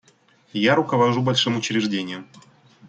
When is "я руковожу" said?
0.53-1.21